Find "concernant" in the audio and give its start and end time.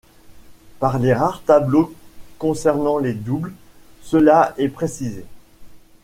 2.39-2.97